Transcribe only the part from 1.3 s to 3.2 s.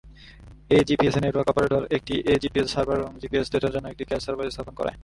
operator একটি A GPS server এবং